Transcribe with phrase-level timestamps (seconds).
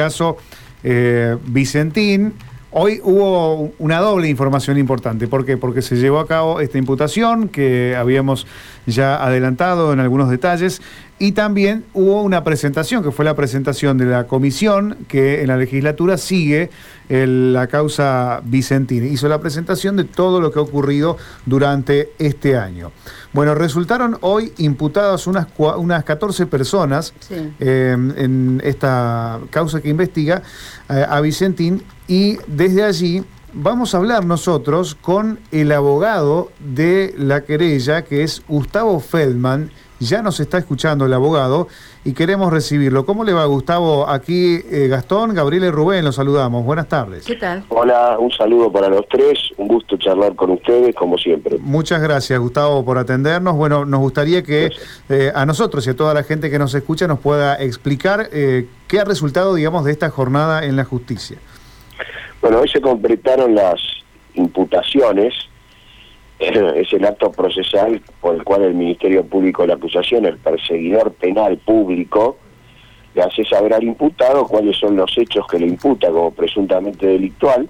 [0.00, 0.36] caso
[0.84, 2.32] eh, Vicentín,
[2.70, 5.26] hoy hubo una doble información importante.
[5.26, 5.56] ¿Por qué?
[5.56, 8.46] Porque se llevó a cabo esta imputación que habíamos
[8.86, 10.82] ya adelantado en algunos detalles
[11.18, 15.56] y también hubo una presentación, que fue la presentación de la comisión que en la
[15.56, 16.70] legislatura sigue
[17.08, 19.10] la causa Vicentín.
[19.10, 21.16] Hizo la presentación de todo lo que ha ocurrido
[21.46, 22.92] durante este año.
[23.32, 30.42] Bueno, resultaron hoy imputadas unas, unas 14 personas eh, en esta causa que investiga
[30.88, 37.42] eh, a Vicentín y desde allí vamos a hablar nosotros con el abogado de la
[37.42, 39.70] querella, que es Gustavo Feldman.
[40.00, 41.66] Ya nos está escuchando el abogado
[42.04, 43.04] y queremos recibirlo.
[43.04, 44.08] ¿Cómo le va, Gustavo?
[44.08, 46.64] Aquí eh, Gastón, Gabriel y Rubén, los saludamos.
[46.64, 47.24] Buenas tardes.
[47.24, 47.64] ¿Qué tal?
[47.68, 49.38] Hola, un saludo para los tres.
[49.56, 51.58] Un gusto charlar con ustedes, como siempre.
[51.58, 53.56] Muchas gracias, Gustavo, por atendernos.
[53.56, 54.70] Bueno, nos gustaría que
[55.08, 58.68] eh, a nosotros y a toda la gente que nos escucha nos pueda explicar eh,
[58.86, 61.38] qué ha resultado, digamos, de esta jornada en la justicia.
[62.40, 63.80] Bueno, hoy se completaron las
[64.34, 65.34] imputaciones,
[66.38, 71.12] es el acto procesal por el cual el Ministerio Público de la Acusación, el perseguidor
[71.12, 72.36] penal público,
[73.14, 77.68] le hace saber al imputado cuáles son los hechos que le imputa como presuntamente delictual,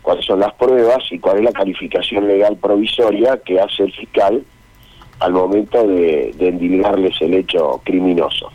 [0.00, 4.42] cuáles son las pruebas y cuál es la calificación legal provisoria que hace el fiscal
[5.20, 6.48] al momento de, de
[7.20, 8.50] el hecho criminoso.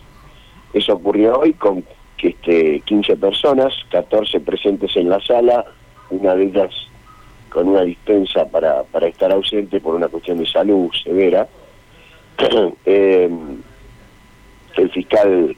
[0.74, 1.84] Eso ocurrió hoy con
[2.18, 5.66] este, 15 personas, 14 presentes en la sala,
[6.10, 6.72] una de ellas
[7.50, 11.48] con una dispensa para, para estar ausente por una cuestión de salud severa.
[12.86, 13.30] eh,
[14.76, 15.56] el fiscal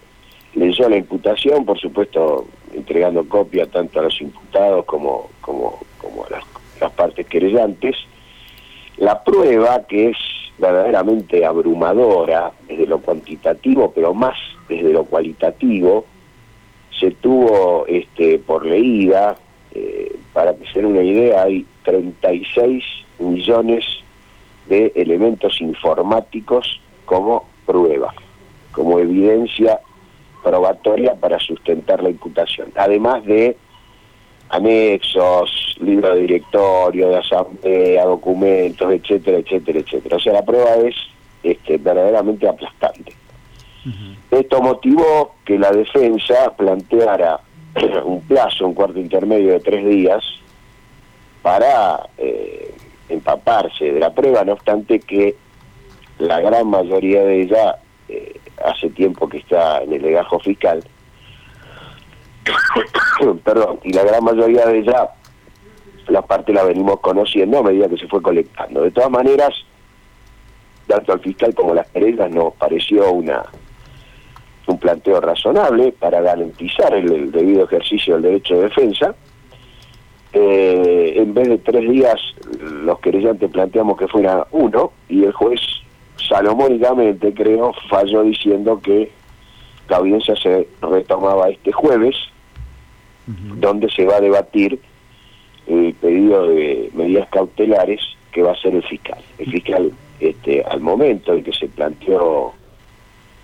[0.56, 6.30] leyó la imputación, por supuesto entregando copia tanto a los imputados como, como, como a
[6.30, 7.96] las, partes querellantes.
[8.98, 10.18] La prueba, que es
[10.58, 16.06] verdaderamente abrumadora desde lo cuantitativo, pero más desde lo cualitativo,
[16.98, 19.38] se tuvo este, por leída,
[19.74, 22.84] eh, para den una idea, hay 36
[23.18, 23.84] millones
[24.68, 28.14] de elementos informáticos como prueba,
[28.72, 29.80] como evidencia
[30.44, 33.58] probatoria para sustentar la imputación, además de
[34.50, 40.18] anexos, libro de directorio, de asamblea, documentos, etcétera, etcétera, etcétera.
[40.18, 40.96] O sea, la prueba es
[41.44, 43.14] este, verdaderamente aplastante.
[44.30, 47.40] Esto motivó que la defensa planteara
[48.06, 50.24] un plazo, un cuarto intermedio de tres días,
[51.50, 52.76] para eh,
[53.10, 55.36] empaparse de la prueba, no obstante que
[56.20, 60.84] la gran mayoría de ella eh, hace tiempo que está en el legajo fiscal,
[63.44, 65.10] perdón, y la gran mayoría de ella
[66.08, 68.84] la parte la venimos conociendo a medida que se fue colectando.
[68.84, 69.56] De todas maneras,
[70.86, 73.44] tanto al fiscal como a las querellas nos pareció una
[74.68, 79.16] un planteo razonable para garantizar el, debido ejercicio del derecho de defensa.
[80.32, 82.20] Eh, en vez de tres días,
[82.84, 85.60] los querellantes planteamos que fuera uno, y el juez
[86.28, 89.12] salomónicamente, creo, falló diciendo que
[89.88, 92.16] la audiencia se retomaba este jueves,
[93.58, 94.80] donde se va a debatir
[95.68, 98.02] el pedido de medidas cautelares
[98.32, 99.20] que va a hacer el fiscal.
[99.38, 102.54] El fiscal, este, al momento en que se planteó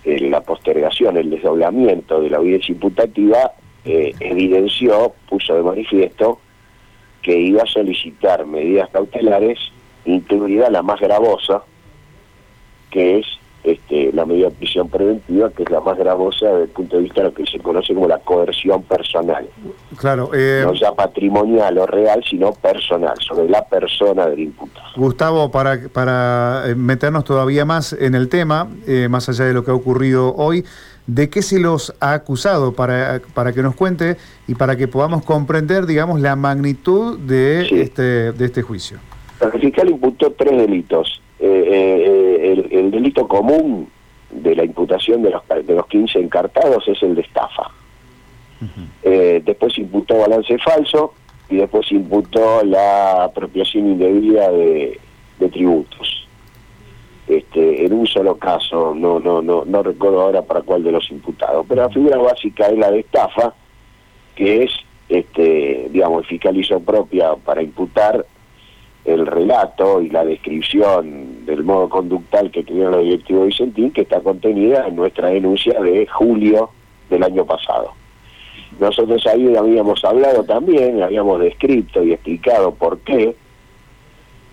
[0.04, 3.52] la postergación, el desdoblamiento de la audiencia imputativa,
[3.84, 6.40] eh, evidenció, puso de manifiesto
[7.22, 9.58] que iba a solicitar medidas cautelares,
[10.04, 11.62] incluida la más gravosa,
[12.90, 13.26] que es
[13.66, 17.02] este, la medida de prisión preventiva, que es la más gravosa desde el punto de
[17.02, 19.48] vista de lo que se conoce como la coerción personal.
[19.96, 20.30] Claro.
[20.32, 24.86] Eh, no ya patrimonial o real, sino personal, sobre la persona del imputado.
[24.94, 29.64] Gustavo, para, para eh, meternos todavía más en el tema, eh, más allá de lo
[29.64, 30.64] que ha ocurrido hoy,
[31.06, 32.72] ¿de qué se los ha acusado?
[32.72, 38.32] Para, para que nos cuente y para que podamos comprender, digamos, la magnitud de, este,
[38.32, 38.98] de este juicio.
[39.40, 43.88] El fiscal imputó tres delitos eh, eh, el, delito común
[44.30, 47.70] de la imputación de los, de los 15 encartados es el de estafa.
[49.02, 51.12] Eh, después imputó balance falso
[51.50, 54.98] y después imputó la apropiación indebida de,
[55.52, 56.15] tributos.
[57.26, 61.10] Este, en un solo caso, no, no, no, no recuerdo ahora para cuál de los
[61.10, 63.52] imputados, pero la figura básica es la de estafa,
[64.36, 64.70] que es,
[65.08, 68.24] este, digamos, el fiscal propia para imputar
[69.04, 74.20] el relato y la descripción del modo conductal que tuvieron los directivos Vicentín, que está
[74.20, 76.70] contenida en nuestra denuncia de julio
[77.08, 77.92] del año pasado.
[78.80, 83.36] Nosotros ahí habíamos hablado también, habíamos descrito y explicado por qué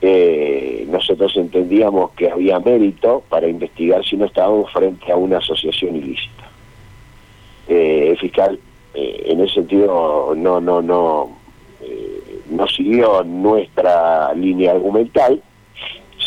[0.05, 5.95] eh, nosotros entendíamos que había mérito para investigar si no estábamos frente a una asociación
[5.95, 6.43] ilícita.
[7.69, 8.59] Eh, el fiscal
[8.93, 11.37] eh, en ese sentido no, no, no,
[12.49, 15.41] no siguió nuestra línea argumental,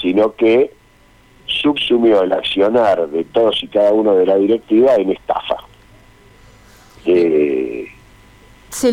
[0.00, 0.72] sino que
[1.44, 5.58] subsumió el accionar de todos y cada uno de la directiva en estafa.
[7.04, 7.88] Eh,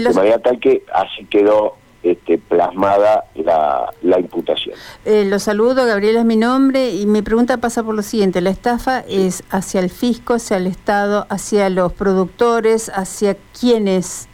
[0.10, 4.76] De manera tal que así quedó este, plasmada la, la imputación.
[5.06, 8.50] Eh, lo saludo, Gabriela es mi nombre y mi pregunta pasa por lo siguiente, la
[8.50, 14.28] estafa es hacia el fisco, hacia el Estado, hacia los productores, hacia quienes,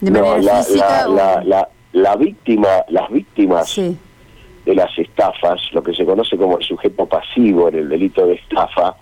[0.00, 1.08] de manera la, física.
[1.08, 7.06] La, la, víctima, las víctimas de las estafas, lo que se conoce como el sujeto
[7.06, 8.96] pasivo en el delito de estafa,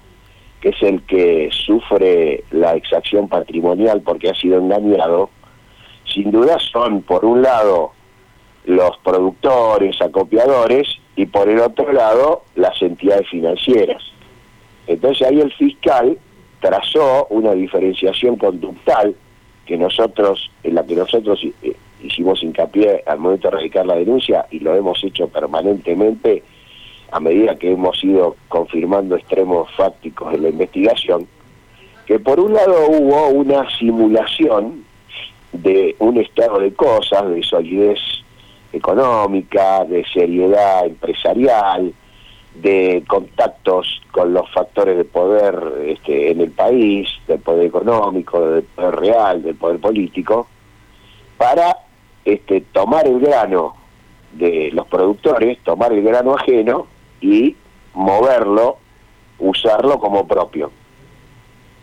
[0.61, 5.31] que es el que sufre la exacción patrimonial porque ha sido engañado,
[6.15, 7.93] sin duda son, por un lado,
[8.65, 14.03] los productores, acopiadores, y por el otro lado, las entidades financieras.
[14.87, 16.19] Entonces ahí el fiscal
[16.61, 19.15] trazó una diferenciación conductal
[19.67, 24.47] que nosotros, en la que nosotros eh, hicimos hincapié al momento de radicar la denuncia
[24.51, 26.43] y lo hemos hecho permanentemente
[27.13, 31.27] a medida que hemos ido confirmando extremos fácticos en la investigación,
[32.07, 34.85] que por un lado hubo una simulación
[35.55, 37.99] de un estado de cosas, de solidez
[38.73, 41.95] económica, de seriedad empresarial,
[42.55, 45.57] de contactos con los factores de poder
[45.87, 50.49] este, en el país, del poder económico, del poder real, del poder político,
[51.37, 51.79] para
[52.25, 53.77] este, tomar el grano
[54.33, 56.87] de los productores, tomar el grano ajeno
[57.21, 57.57] y
[57.95, 58.79] moverlo,
[59.39, 60.71] usarlo como propio.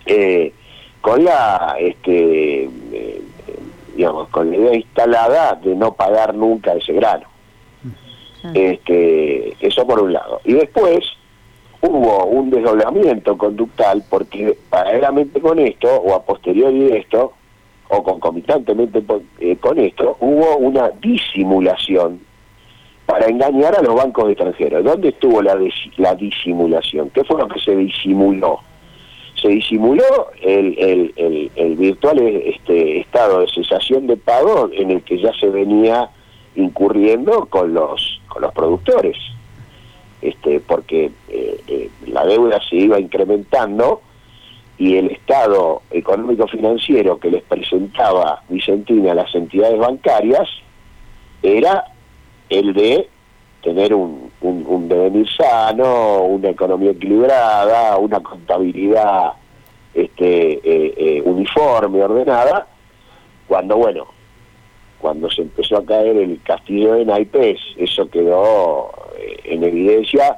[0.05, 0.53] Eh,
[1.01, 3.21] con la este eh,
[3.95, 7.27] digamos con la idea instalada de no pagar nunca ese grano
[8.53, 11.05] este eso por un lado y después
[11.81, 17.33] hubo un desdoblamiento conductal porque paralelamente con esto o a posteriori de esto
[17.93, 19.03] o concomitantemente
[19.39, 22.21] eh, con esto, hubo una disimulación
[23.05, 24.85] para engañar a los bancos extranjeros.
[24.85, 25.59] ¿Dónde estuvo la,
[25.97, 27.09] la disimulación?
[27.09, 28.61] ¿Qué fue lo que se disimuló?
[29.41, 31.11] Se disimuló el,
[31.55, 36.09] el, virtual este, estado de cesación de pago en el que ya se venía
[36.55, 39.17] incurriendo con los, con los productores,
[40.21, 44.01] este, porque eh, eh, la deuda se iba incrementando
[44.77, 50.49] y el estado económico financiero que les presentaba Vicentina a las entidades bancarias
[51.43, 51.85] era
[52.49, 53.07] el de
[53.63, 59.33] tener un, un, devenir sano, una economía equilibrada, una contabilidad
[59.93, 62.67] este, eh, eh, uniforme, ordenada,
[63.47, 64.07] cuando, bueno,
[64.99, 70.37] cuando se empezó a caer el castillo de naipes, eso quedó eh, en evidencia,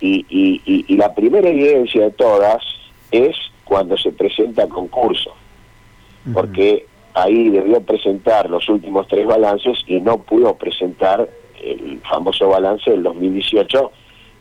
[0.00, 2.62] y, y, y la primera evidencia de todas
[3.10, 3.34] es
[3.64, 5.32] cuando se presenta concurso,
[6.34, 11.28] porque ahí debió presentar los últimos tres balances y no pudo presentar
[11.62, 13.92] el famoso balance del 2018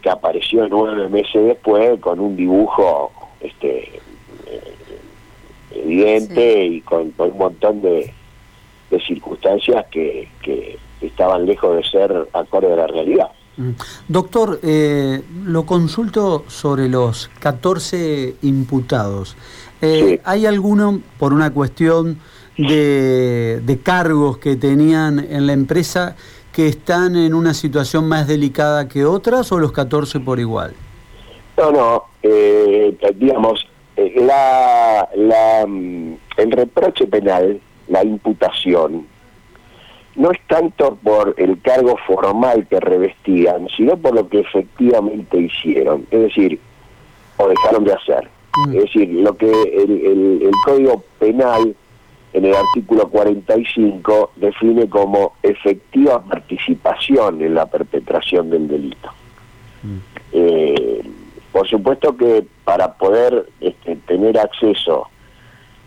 [0.02, 4.02] que apareció nueve meses después con un dibujo este
[4.48, 4.74] eh,
[5.72, 8.14] evidente y con, un montón de,
[9.08, 13.30] circunstancias que, que estaban lejos de ser acorde a la realidad.
[13.58, 13.72] Mm.
[14.08, 19.36] Doctor, eh, lo consulto sobre los 14 imputados.
[19.82, 22.20] Eh, ¿Hay alguno, por una cuestión
[22.58, 26.16] de, de, cargos que tenían en la empresa,
[26.56, 30.74] que están en una situación más delicada que otras o los 14 por igual?
[31.58, 37.60] No, no, eh, digamos, la, la, mm, el reproche penal,
[37.90, 39.06] la imputación,
[40.16, 46.08] no es tanto por el cargo formal que revestían, sino por lo que efectivamente hicieron,
[46.10, 46.58] es decir,
[47.36, 48.30] o dejaron de hacer.
[48.68, 48.78] Mm.
[48.78, 51.76] Es decir, lo que el, el, Código Penal
[52.36, 59.10] en el artículo 45 define como efectiva participación en la perpetración del delito.
[59.82, 59.98] Mm.
[60.34, 61.02] Eh,
[61.54, 65.08] por supuesto que para poder este, tener acceso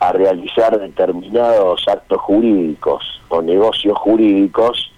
[0.01, 4.91] a realizar determinados actos jurídicos o negocios jurídicos,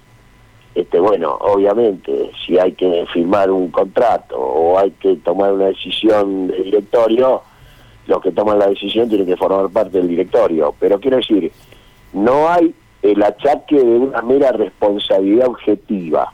[0.76, 6.46] este bueno, obviamente, si hay que firmar un contrato o hay que tomar una decisión
[6.46, 7.42] de directorio,
[8.06, 10.74] los que toman la decisión tienen que formar parte del directorio.
[10.78, 11.52] Pero quiero decir,
[12.12, 16.32] no hay el achaque de una mera responsabilidad objetiva.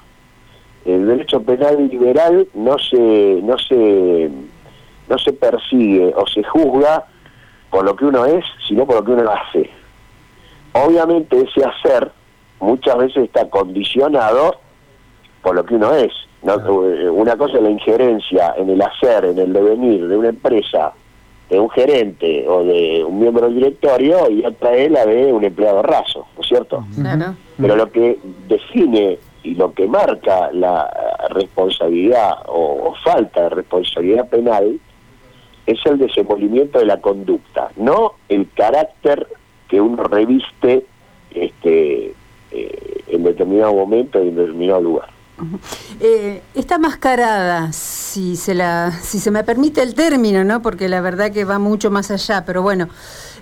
[0.85, 4.31] El derecho penal liberal no se, no se,
[5.09, 7.05] no se persigue o se juzga
[7.71, 9.71] por lo que uno es, sino por lo que uno hace.
[10.73, 12.11] Obviamente ese hacer
[12.61, 14.57] muchas veces está condicionado
[15.43, 16.13] por lo que uno es.
[16.43, 16.57] ¿no?
[17.13, 20.93] Una cosa es la injerencia en el hacer, en el devenir de una empresa
[21.49, 25.45] de un gerente o de un miembro del directorio y otra es la de un
[25.45, 26.85] empleado raso, ¿no es cierto?
[26.95, 27.37] Claro.
[27.57, 30.91] Pero lo que define y lo que marca la
[31.31, 34.81] responsabilidad o, o falta de responsabilidad penal
[35.67, 39.27] es el desenvolvimiento de la conducta, no el carácter
[39.69, 40.87] que uno reviste
[41.35, 42.15] este,
[42.53, 45.09] eh, en determinado momento y en determinado lugar.
[46.01, 50.63] Eh, esta mascarada, si se la, si se me permite el término, ¿no?
[50.63, 52.89] Porque la verdad que va mucho más allá, pero bueno,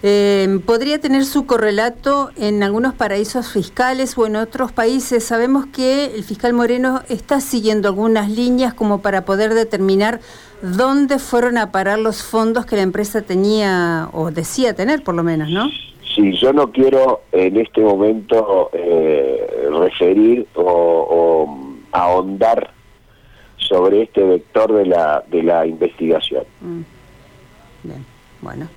[0.03, 5.25] eh, podría tener su correlato en algunos paraísos fiscales o en otros países.
[5.25, 10.21] Sabemos que el fiscal Moreno está siguiendo algunas líneas como para poder determinar
[10.63, 15.23] dónde fueron a parar los fondos que la empresa tenía o decía tener, por lo
[15.23, 15.71] menos, ¿no?
[16.15, 22.73] Sí, yo no quiero en este momento eh, referir o, o ahondar
[23.57, 26.45] sobre este vector de la, de la investigación.
[26.61, 26.81] Mm.
[27.85, 28.07] Bien,
[28.43, 28.69] bueno.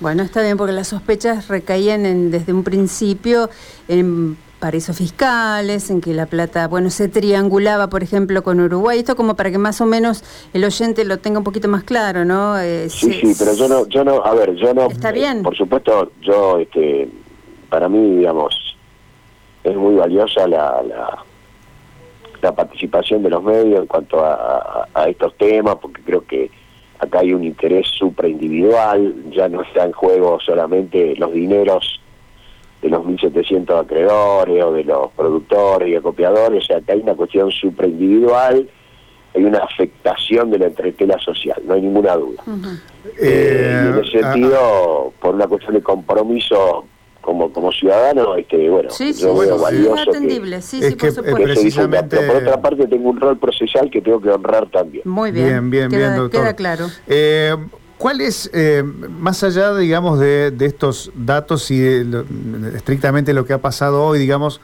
[0.00, 3.50] Bueno, está bien, porque las sospechas recaían en, desde un principio
[3.88, 8.98] en paraísos fiscales, en que la plata, bueno, se triangulaba, por ejemplo, con Uruguay.
[9.00, 12.24] Esto como para que más o menos el oyente lo tenga un poquito más claro,
[12.24, 12.58] ¿no?
[12.58, 14.86] Eh, sí, sí, pero yo no, yo no, a ver, yo no...
[14.86, 15.42] Está bien.
[15.42, 17.10] por supuesto, yo, este,
[17.68, 18.54] para mí, digamos,
[19.64, 21.24] es muy valiosa la, la,
[22.44, 26.50] la participación de los medios en cuanto a, a, a estos temas, porque creo que
[26.98, 32.00] acá hay un interés supraindividual, ya no está en juego solamente los dineros
[32.82, 37.14] de los 1.700 acreedores o de los productores y acopiadores, o sea, que hay una
[37.14, 38.68] cuestión supraindividual,
[39.34, 42.42] hay una afectación de la entretela social, no hay ninguna duda.
[43.20, 46.84] Eh, y en Eh, ese sentido, por una cuestión de compromiso
[47.24, 50.78] como como ciudadano, este, bueno, Sí, sí, yo veo sí, valioso es que, atendible, sí,
[50.80, 51.36] es sí, que, por supuesto.
[51.38, 55.02] que precisamente- Pero por otra parte tengo un rol procesal que tengo que honrar también.
[55.06, 56.40] Muy bien, Bien, bien, queda, bien, doctor.
[56.42, 56.86] queda claro.
[57.06, 57.56] Eh,
[57.96, 62.24] ¿Cuál es, eh, más allá, digamos, de, de estos datos y de lo-
[62.76, 64.60] estrictamente lo que ha pasado hoy, digamos,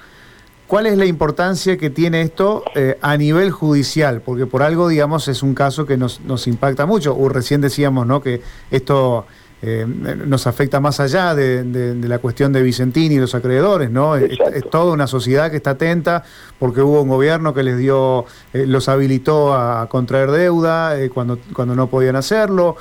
[0.67, 4.21] cuál es la importancia que tiene esto eh, a nivel judicial?
[4.21, 7.17] Porque por algo, digamos, es un caso que nos, nos impacta mucho.
[7.17, 9.27] O recién decíamos, ¿no?, que esto
[9.63, 13.91] eh, nos afecta más allá de, de- de la cuestión de Vicentín y los acreedores,
[13.91, 14.17] ¿no?
[14.17, 14.39] Es
[14.71, 16.25] toda una sociedad que está atenta
[16.59, 18.25] porque hubo un gobierno que les dio,
[18.55, 22.77] eh, los habilitó a contraer deuda eh, cuando, cuando no podían hacerlo.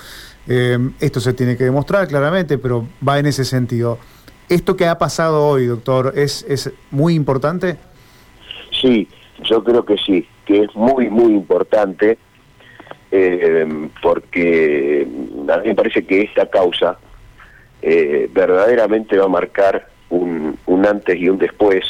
[0.47, 3.97] Eh, esto se tiene que demostrar claramente, pero va en ese sentido.
[4.47, 7.77] Esto que ha pasado hoy, doctor, es, es muy importante.
[8.81, 9.07] Sí,
[9.43, 12.17] yo creo que sí, que es muy, muy importante,
[13.11, 13.67] eh,
[14.01, 15.07] porque
[15.49, 16.97] a mí me parece que esta causa
[17.81, 21.85] eh, verdaderamente va a marcar un, un antes y un después.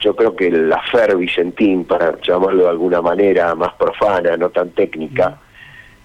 [0.00, 4.70] Yo creo que la FER Vicentín, para llamarlo de alguna manera más profana, no tan
[4.70, 5.38] técnica,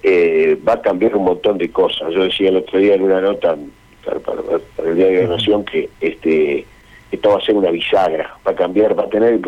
[0.03, 2.13] eh, va a cambiar un montón de cosas.
[2.13, 3.55] Yo decía el otro día en una nota
[4.05, 4.41] para,
[4.89, 6.65] el Diario de la Nación que este
[7.11, 9.39] esto va a ser una bisagra, va a cambiar, va a tener,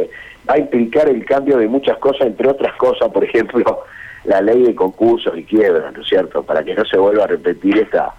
[0.50, 3.84] va a implicar el cambio de muchas cosas, entre otras cosas, por ejemplo,
[4.30, 6.44] la ley de concursos y quiebras, ¿no es cierto?
[6.44, 8.14] Para que no se vuelva a repetir esta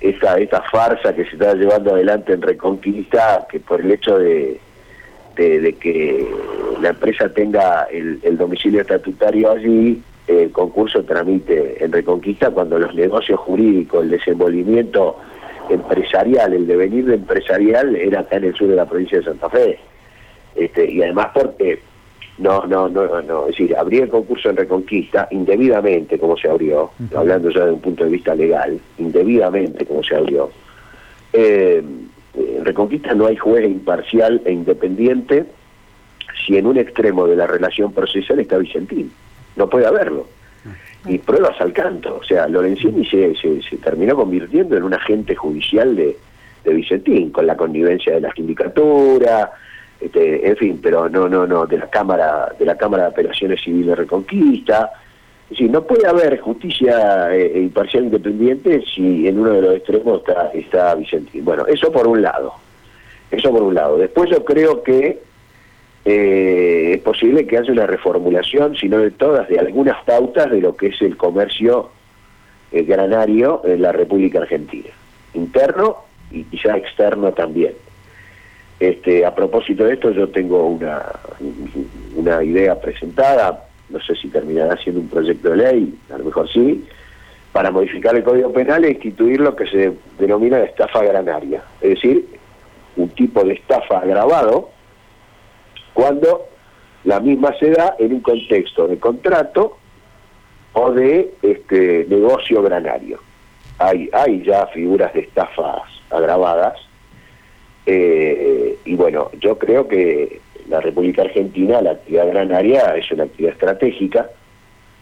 [0.00, 4.58] esta, esta farsa que se está llevando adelante en Reconquista, que por el hecho de,
[5.36, 6.26] de, que
[6.80, 13.38] la empresa tenga el, domicilio estatutario allí, el concurso tramite en Reconquista cuando los negocios
[13.40, 15.18] jurídicos, el desenvolvimiento
[15.68, 19.50] empresarial, el devenir de empresarial era acá en el sur de la provincia de Santa
[19.50, 19.78] Fe.
[20.54, 21.80] Este, y además porque
[22.38, 26.90] no, no, no, no, es decir, abrir el concurso en Reconquista indebidamente como se abrió,
[27.14, 30.50] hablando ya de un punto de vista legal, indebidamente como se abrió.
[31.32, 31.82] Eh,
[32.34, 35.46] en Reconquista no hay juez imparcial e independiente
[36.44, 39.10] si en un extremo de la relación procesal está Vicentín.
[39.56, 40.26] No puede haberlo.
[41.06, 42.18] Y pruebas al canto.
[42.20, 46.16] O sea, Lorenzini se, se, se terminó convirtiendo en un agente judicial de,
[46.64, 49.52] de Vicentín, con la connivencia de la sindicatura,
[50.00, 53.60] este, en fin, pero no, no, no, de la Cámara, de la Cámara de Apelaciones
[53.62, 54.92] Civiles Reconquista.
[55.44, 60.18] Es decir, no puede haber justicia eh, imparcial independiente si en uno de los extremos
[60.18, 61.44] está, está Vicentín.
[61.44, 62.54] Bueno, eso por un lado.
[63.30, 63.96] Eso por un lado.
[63.96, 65.20] Después yo creo que
[66.04, 70.60] eh, es posible que haya una reformulación, si no de todas, de algunas pautas de
[70.60, 71.90] lo que es el comercio
[72.70, 74.90] eh, granario en la República Argentina.
[75.34, 75.98] Interno
[76.30, 77.74] y quizá externo también.
[78.78, 81.02] Este, a propósito de esto, yo tengo una,
[82.14, 86.48] una idea presentada, no sé si terminará siendo un proyecto de ley, a lo mejor
[86.50, 86.84] sí,
[87.52, 92.26] para modificar el Código Penal e instituir lo que se denomina estafa granaria, es decir,
[92.96, 94.70] un tipo de estafa agravado
[95.94, 96.46] cuando
[97.04, 99.78] la misma se da en un contexto de contrato
[100.74, 103.20] o de este negocio granario.
[103.78, 106.74] hay, hay ya figuras de estafas agravadas.
[107.86, 113.52] Eh, y bueno, yo creo que la República Argentina, la actividad granaria, es una actividad
[113.52, 114.30] estratégica.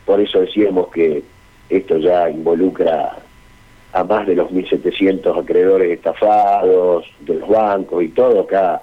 [0.05, 1.23] Por eso decíamos que
[1.71, 3.17] esto ya involucra
[3.93, 8.41] a más de los 1.700 acreedores estafados, de los bancos y todo.
[8.41, 8.83] Acá,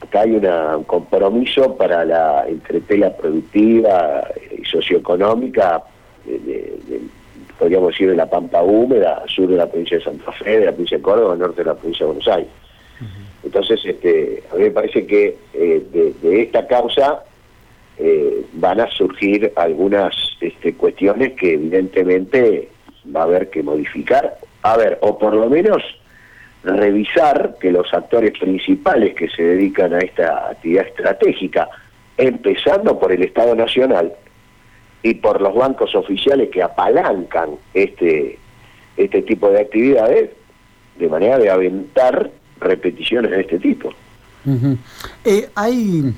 [0.00, 4.22] acá hay un compromiso para la entretela productiva
[4.56, 5.82] y socioeconómica
[7.60, 10.72] podríamos decir, de la Pampa Húmeda, sur de la provincia de Santa Fe, de la
[10.72, 12.50] provincia de Córdoba, norte de la provincia de Buenos Aires.
[13.42, 17.24] Entonces, este, a mí me parece que eh, de, esta causa
[17.98, 22.68] eh, van a surgir algunas este, cuestiones que evidentemente
[23.14, 25.82] va a haber que modificar, a ver, o por lo menos
[26.62, 31.68] revisar que los actores principales que se dedican a esta actividad estratégica,
[32.18, 34.12] empezando por el Estado Nacional,
[35.02, 38.38] y por los bancos oficiales que apalancan este,
[38.96, 40.30] este tipo de actividades,
[40.98, 42.30] de manera de aventar
[42.60, 43.90] repeticiones de este tipo.
[45.24, 46.14] Eh, hay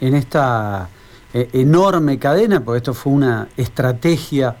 [0.00, 0.88] en esta
[1.34, 4.56] eh, enorme cadena, porque esto fue una estrategia,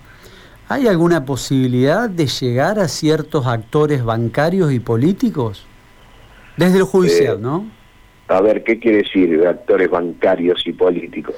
[0.68, 5.66] ¿hay alguna posibilidad de llegar a ciertos actores bancarios y políticos?
[6.56, 7.70] Desde lo judicial, eh, ¿no?
[8.28, 11.34] A ver, ¿qué quiere decir de actores bancarios y políticos?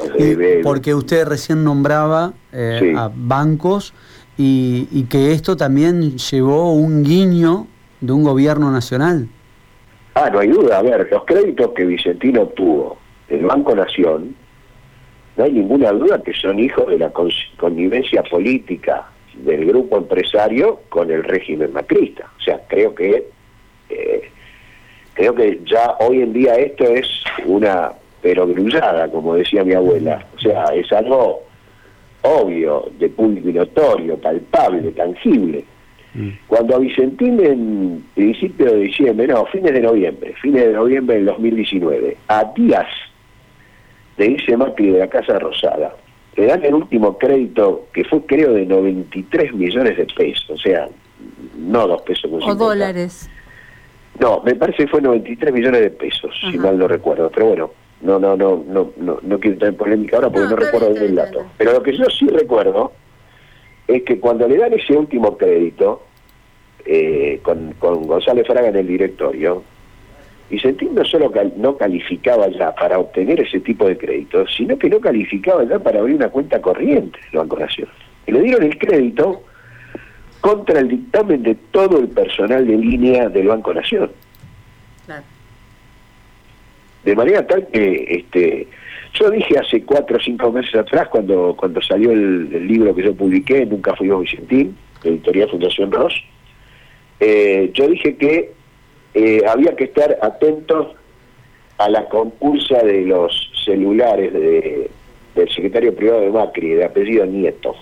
[0.63, 3.93] porque usted recién nombraba eh, a bancos
[4.39, 7.67] y, que esto también llevó un guiño
[8.01, 9.29] de un gobierno nacional.
[10.15, 10.79] Ah, no hay duda.
[10.79, 12.99] A ver, los créditos que Vicentino obtuvo
[13.29, 14.35] del Banco Nación,
[15.37, 17.13] no hay ninguna duda que son hijos de la
[17.57, 22.29] connivencia política del grupo empresario con el régimen macrista.
[22.39, 23.29] O sea, creo que
[23.91, 24.31] eh,
[25.19, 27.09] Creo que ya hoy en día esto es
[27.45, 27.91] una
[28.23, 30.25] perogrullada, como decía mi abuela.
[30.37, 31.43] O sea, es algo
[32.23, 35.65] obvio, de público y notorio, palpable, tangible.
[36.15, 36.31] Mm.
[36.47, 41.27] Cuando a Vicentín en principio de diciembre, no, fines de noviembre, fines de noviembre del
[41.27, 42.87] 2019, a días
[44.17, 45.95] de irse Macri de la Casa Rosada,
[46.37, 50.89] le dan el último crédito que fue creo de 93 millones de pesos, o sea,
[51.57, 52.31] no dos pesos.
[52.33, 53.29] O dólares.
[54.21, 57.71] No, me parece que fue 93 millones de pesos, si mal no recuerdo, pero bueno,
[58.01, 61.05] no no no no no, no quiero entrar en polémica ahora porque no, recuerdo bien
[61.05, 61.47] el dato.
[61.57, 62.93] Pero lo que yo sí recuerdo
[63.89, 66.03] es que cuando le dan ese último crédito
[66.85, 69.65] eh, con, González Fraga en el directorio,
[70.51, 75.01] Vicentín no solo no calificaba ya para obtener ese tipo de créditos, sino que no
[75.01, 77.95] calificaba ya para abrir una cuenta corriente del Banco Nacional.
[78.27, 79.43] Y le dieron el crédito
[80.41, 84.11] contra el dictamen de todo el personal de línea del Banco Nación.
[87.05, 88.67] De manera tal que este,
[89.15, 93.15] yo dije hace cuatro o cinco meses atrás, cuando, cuando salió el, libro que yo
[93.15, 96.15] publiqué, Nunca Fuimos Vicentín, de Editorial Fundación Ross,
[97.21, 98.53] eh, yo dije que
[99.15, 100.95] eh, había que estar atentos
[101.79, 104.91] a la concursa de los celulares de,
[105.35, 107.75] del secretario privado de Macri, de apellido Nieto.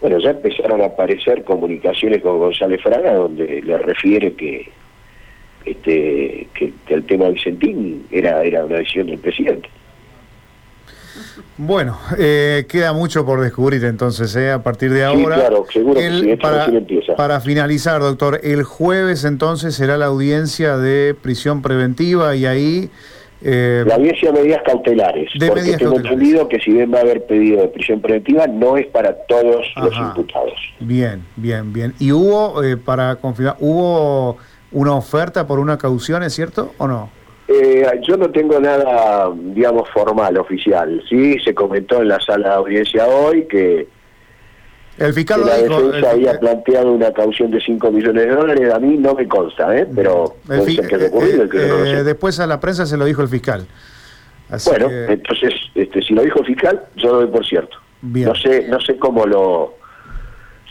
[0.00, 4.70] Bueno, ya empezaron a aparecer comunicaciones con González Fraga donde le refiere que
[5.66, 9.68] este que, el tema Vicentín era, era una decisión del presidente.
[11.58, 15.36] Bueno, eh, queda mucho por descubrir entonces, eh, a partir de ahora.
[15.36, 16.68] Sí, claro, seguro que para,
[17.16, 22.90] para finalizar, doctor, el jueves entonces será la audiencia de prisión preventiva y ahí
[23.42, 27.24] eh, la audiencia de medidas cautelares, porque tengo entendido que si bien va a haber
[27.24, 30.54] pedido de prisión preventiva, no es para todos los imputados.
[30.80, 31.94] Bien, bien, bien.
[31.98, 34.38] ¿Y hubo, para confirmar, hubo
[34.72, 37.10] una oferta por una caución, es cierto o no?
[37.48, 41.02] Eh, yo no tengo nada, digamos, formal, oficial.
[41.08, 43.86] Sí, se comentó en la sala de audiencia hoy que
[44.98, 48.96] el fiscal la defensa había planteado una caución de 5 millones de dólares, a mí
[48.96, 49.86] no me consta, ¿eh?
[49.94, 53.66] pero después a la prensa se lo dijo el fiscal.
[54.64, 57.76] bueno, entonces, este, si lo dijo el fiscal, yo lo doy por cierto.
[58.00, 59.74] No sé, no sé cómo lo,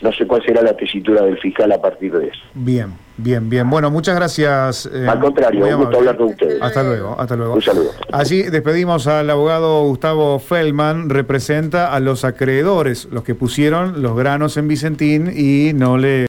[0.02, 2.42] no sé cuál será la tesitura del fiscal a partir de eso.
[2.54, 3.70] Bien, bien, bien.
[3.70, 4.90] Bueno, muchas gracias.
[4.94, 6.62] Eh, al contrario, un gusto hablar con ustedes.
[6.62, 7.54] Hasta luego, hasta luego.
[7.54, 7.92] Un saludo.
[8.12, 14.58] Allí despedimos al abogado Gustavo Feldman, representa a los acreedores, los que pusieron los granos
[14.58, 16.24] en Vicentín y no le...